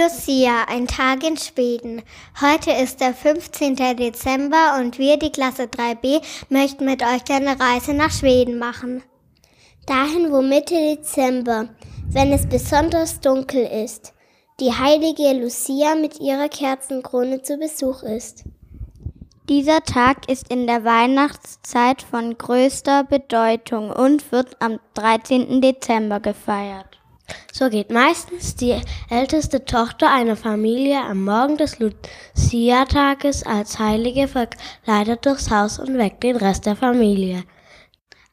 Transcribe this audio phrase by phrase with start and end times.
[0.00, 2.02] Lucia, ein Tag in Schweden.
[2.40, 3.74] Heute ist der 15.
[3.96, 9.02] Dezember und wir, die Klasse 3b, möchten mit euch eine Reise nach Schweden machen.
[9.86, 11.70] Dahin, wo Mitte Dezember,
[12.08, 14.14] wenn es besonders dunkel ist,
[14.60, 18.44] die heilige Lucia mit ihrer Kerzenkrone zu Besuch ist.
[19.48, 25.60] Dieser Tag ist in der Weihnachtszeit von größter Bedeutung und wird am 13.
[25.60, 27.00] Dezember gefeiert.
[27.52, 35.26] So geht meistens die älteste Tochter einer Familie am Morgen des Lucia-Tages als Heilige verkleidet
[35.26, 37.44] durchs Haus und weckt den Rest der Familie.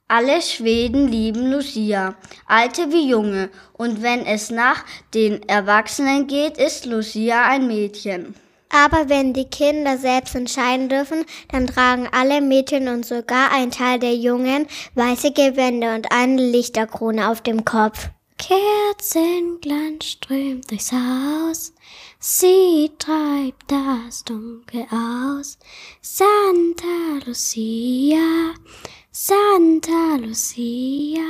[0.08, 2.14] Alle Schweden lieben Lucia,
[2.46, 8.36] alte wie junge, und wenn es nach den Erwachsenen geht, ist Lucia ein Mädchen.
[8.70, 13.98] Aber wenn die Kinder selbst entscheiden dürfen, dann tragen alle Mädchen und sogar ein Teil
[13.98, 18.10] der Jungen weiße Gewände und eine Lichterkrone auf dem Kopf.
[18.38, 21.74] Kerzenglanz strömt durchs Haus,
[22.20, 25.58] sie treibt das Dunkel aus.
[26.02, 28.54] Santa Lucia,
[29.12, 31.22] Santa Lucia.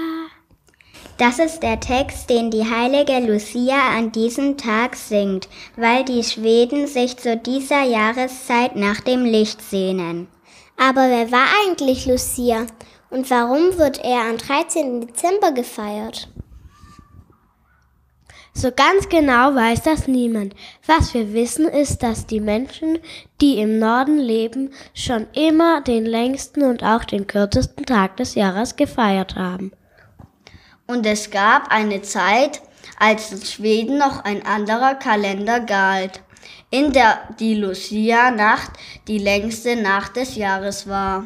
[1.18, 6.88] Das ist der Text, den die heilige Lucia an diesem Tag singt, weil die Schweden
[6.88, 10.28] sich zu dieser Jahreszeit nach dem Licht sehnen.
[10.76, 12.66] Aber wer war eigentlich Lucia
[13.10, 15.08] und warum wird er am 13.
[15.08, 16.28] Dezember gefeiert?
[18.58, 20.56] So ganz genau weiß das niemand.
[20.88, 23.00] Was wir wissen ist, dass die Menschen,
[23.42, 28.78] die im Norden leben, schon immer den längsten und auch den kürzesten Tag des Jahres
[28.78, 29.74] gefeiert haben.
[30.88, 32.62] Und es gab eine Zeit,
[32.98, 36.22] als in Schweden noch ein anderer Kalender galt,
[36.70, 38.72] in der die Lucia-Nacht
[39.10, 41.26] die längste Nacht des Jahres war.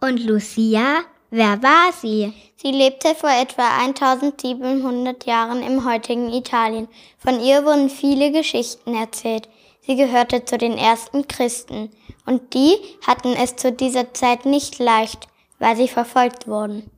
[0.00, 2.32] Und Lucia, wer war sie?
[2.56, 6.88] Sie lebte vor etwa 1700 Jahren im heutigen Italien.
[7.18, 9.48] Von ihr wurden viele Geschichten erzählt.
[9.86, 11.90] Sie gehörte zu den ersten Christen.
[12.24, 12.76] Und die
[13.06, 15.28] hatten es zu dieser Zeit nicht leicht,
[15.58, 16.90] weil sie verfolgt wurden.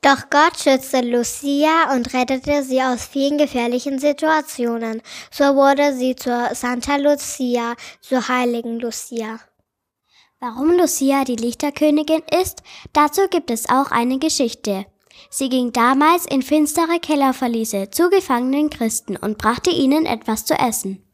[0.00, 5.00] Doch Gott schützte Lucia und rettete sie aus vielen gefährlichen Situationen.
[5.30, 9.38] So wurde sie zur Santa Lucia, zur heiligen Lucia.
[10.44, 14.86] Warum Lucia die Lichterkönigin ist, dazu gibt es auch eine Geschichte.
[15.30, 21.06] Sie ging damals in finstere Kellerverliese zu gefangenen Christen und brachte ihnen etwas zu essen.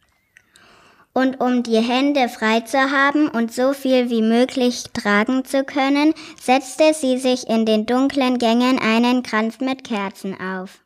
[1.12, 6.14] Und um die Hände frei zu haben und so viel wie möglich tragen zu können,
[6.40, 10.82] setzte sie sich in den dunklen Gängen einen Kranz mit Kerzen auf.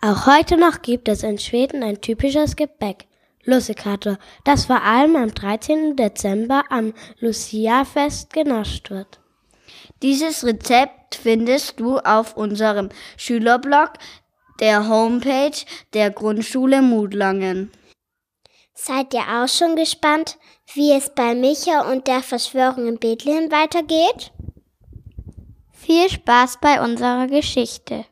[0.00, 3.09] Auch heute noch gibt es in Schweden ein typisches Gebäck,
[3.50, 5.96] Lussekatter, das vor allem am 13.
[5.96, 9.20] Dezember am Lucia-Fest genascht wird.
[10.02, 13.92] Dieses Rezept findest du auf unserem Schülerblog,
[14.60, 15.56] der Homepage
[15.94, 17.70] der Grundschule Mutlangen.
[18.74, 20.38] Seid ihr auch schon gespannt,
[20.72, 24.32] wie es bei Micha und der Verschwörung in Bethlehem weitergeht?
[25.72, 28.06] Viel Spaß bei unserer Geschichte.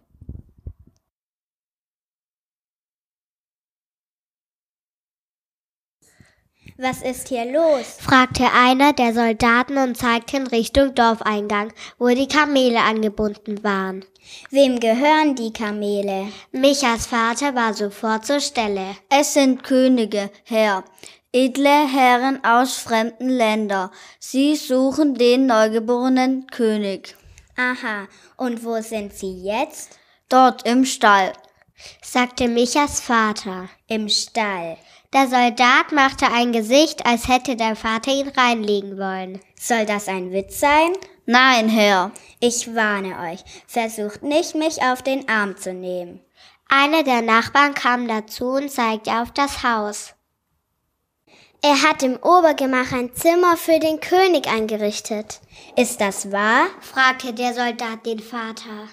[6.81, 7.97] Was ist hier los?
[7.99, 14.05] fragte einer der Soldaten und zeigte in Richtung Dorfeingang, wo die Kamele angebunden waren.
[14.51, 16.29] Wem gehören die Kamele?
[16.53, 18.95] Michas Vater war sofort zur Stelle.
[19.11, 20.85] Es sind Könige, Herr,
[21.33, 23.91] edle Herren aus fremden Ländern.
[24.21, 27.17] Sie suchen den neugeborenen König.
[27.57, 28.07] Aha,
[28.37, 29.99] und wo sind sie jetzt?
[30.29, 31.33] Dort im Stall,
[32.03, 33.69] sagte Michas Vater.
[33.89, 34.79] Im Stall.
[35.15, 39.41] Der Soldat machte ein Gesicht, als hätte der Vater ihn reinlegen wollen.
[39.59, 40.93] Soll das ein Witz sein?
[41.25, 42.13] Nein, Herr.
[42.41, 46.21] Ich warne euch, versucht nicht, mich auf den Arm zu nehmen.
[46.69, 50.15] Einer der Nachbarn kam dazu und zeigte auf das Haus.
[51.63, 55.41] Er hat im Obergemach ein Zimmer für den König eingerichtet.
[55.75, 56.67] Ist das wahr?
[56.81, 58.89] fragte der Soldat den Vater.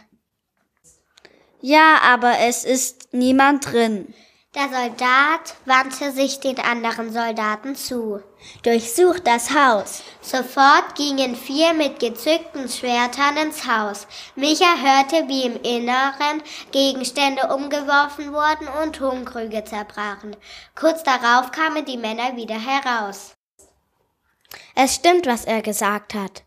[1.62, 4.14] Ja, aber es ist niemand drin.
[4.56, 8.22] Der Soldat wandte sich den anderen Soldaten zu.
[8.64, 10.02] Durchsucht das Haus.
[10.22, 14.08] Sofort gingen vier mit gezückten Schwertern ins Haus.
[14.38, 16.42] Micha hörte, wie im Inneren
[16.72, 20.38] Gegenstände umgeworfen wurden und Tonkrüge zerbrachen.
[20.74, 23.36] Kurz darauf kamen die Männer wieder heraus.
[24.74, 26.44] Es stimmt, was er gesagt hat.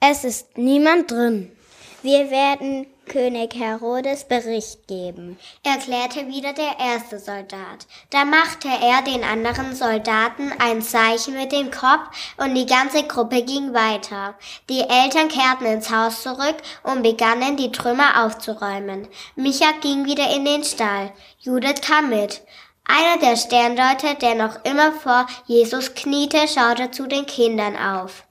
[0.00, 1.56] Es ist niemand drin.
[2.02, 7.86] Wir werden König Herodes Bericht geben, erklärte wieder der erste Soldat.
[8.08, 13.42] Da machte er den anderen Soldaten ein Zeichen mit dem Kopf und die ganze Gruppe
[13.42, 14.34] ging weiter.
[14.70, 19.06] Die Eltern kehrten ins Haus zurück und begannen die Trümmer aufzuräumen.
[19.36, 21.12] Micha ging wieder in den Stall.
[21.38, 22.40] Judith kam mit.
[22.84, 28.24] Einer der Sterndeuter, der noch immer vor Jesus kniete, schaute zu den Kindern auf.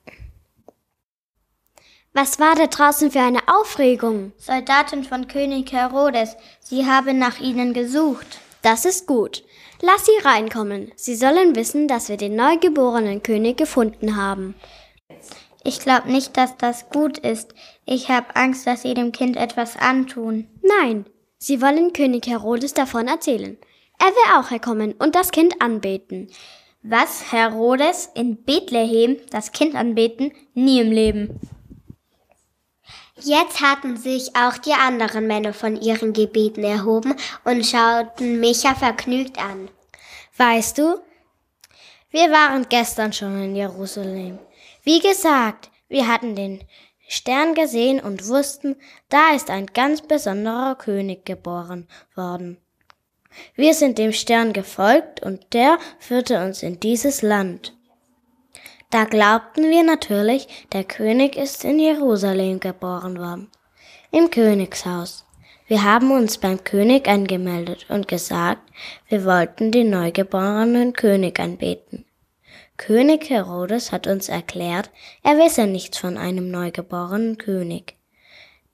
[2.14, 4.34] Was war da draußen für eine Aufregung?
[4.38, 8.42] Soldaten von König Herodes, sie haben nach ihnen gesucht.
[8.62, 9.46] Das ist gut.
[9.82, 10.92] Lass sie reinkommen.
[10.98, 14.56] Sie sollen wissen, dass wir den neugeborenen König gefunden haben.
[15.64, 17.56] Ich glaube nicht, dass das gut ist.
[17.86, 20.50] Ich habe Angst, dass sie dem Kind etwas antun.
[20.62, 21.06] Nein,
[21.38, 23.58] sie wollen König Herodes davon erzählen.
[24.00, 26.30] Er will auch herkommen und das Kind anbeten.
[26.84, 27.32] Was?
[27.32, 30.34] Herodes in Bethlehem das Kind anbeten?
[30.56, 31.40] Nie im Leben.
[33.24, 39.38] Jetzt hatten sich auch die anderen Männer von ihren Gebeten erhoben und schauten Micha vergnügt
[39.38, 39.70] an.
[40.38, 41.00] Weißt du,
[42.10, 44.40] wir waren gestern schon in Jerusalem.
[44.84, 46.64] Wie gesagt, wir hatten den
[47.08, 48.76] Stern gesehen und wussten,
[49.10, 52.58] da ist ein ganz besonderer König geboren worden.
[53.56, 57.74] Wir sind dem Stern gefolgt und der führte uns in dieses Land.
[58.92, 63.50] Da glaubten wir natürlich, der König ist in Jerusalem geboren worden,
[64.12, 65.26] im Königshaus.
[65.68, 68.62] Wir haben uns beim König angemeldet und gesagt,
[69.08, 72.04] wir wollten den neugeborenen König anbeten.
[72.76, 74.90] König Herodes hat uns erklärt,
[75.24, 77.96] er wisse nichts von einem neugeborenen König.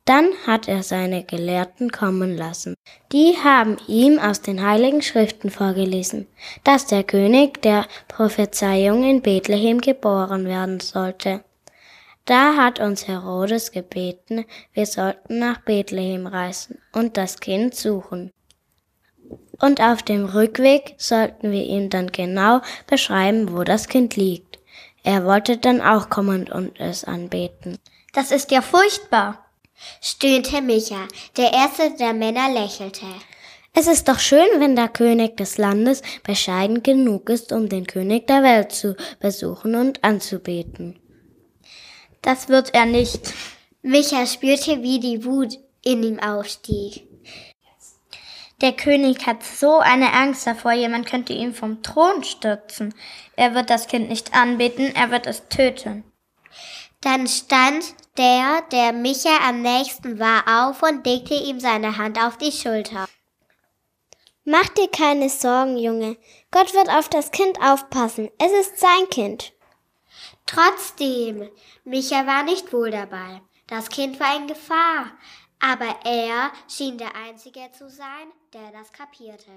[0.07, 2.75] Dann hat er seine Gelehrten kommen lassen.
[3.11, 6.27] Die haben ihm aus den heiligen Schriften vorgelesen,
[6.63, 11.43] dass der König der Prophezeiung in Bethlehem geboren werden sollte.
[12.23, 18.31] Da hat uns Herodes gebeten, wir sollten nach Bethlehem reisen und das Kind suchen.
[19.59, 24.59] Und auf dem Rückweg sollten wir ihm dann genau beschreiben, wo das Kind liegt.
[25.03, 27.77] Er wollte dann auch kommen und es anbeten.
[28.13, 29.46] Das ist ja furchtbar
[30.01, 31.07] stöhnte Micha.
[31.37, 33.05] Der erste der Männer lächelte.
[33.73, 38.25] Es ist doch schön, wenn der König des Landes bescheiden genug ist, um den König
[38.27, 40.99] der Welt zu besuchen und anzubeten.
[42.21, 43.33] Das wird er nicht.
[43.83, 47.07] Micha spürte, wie die Wut in ihm aufstieg.
[48.61, 52.95] Der König hat so eine Angst davor, jemand könnte ihn vom Thron stürzen.
[53.35, 56.03] Er wird das Kind nicht anbeten, er wird es töten.
[57.01, 62.37] Dann stand der, der Micha am nächsten war, auf und legte ihm seine Hand auf
[62.37, 63.07] die Schulter.
[64.43, 66.17] Mach dir keine Sorgen, Junge.
[66.51, 68.29] Gott wird auf das Kind aufpassen.
[68.39, 69.53] Es ist sein Kind.
[70.45, 71.49] Trotzdem,
[71.83, 73.41] Micha war nicht wohl dabei.
[73.67, 75.11] Das Kind war in Gefahr.
[75.59, 79.51] Aber er schien der Einzige zu sein, der das kapierte.